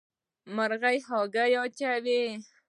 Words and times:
مرغۍ 0.55 0.97
هګۍ 1.07 1.51
اچوي. 1.63 2.21